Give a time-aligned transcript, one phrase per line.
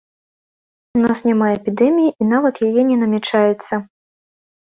[0.97, 3.73] У нас няма эпідэміі і нават яе не намячаецца.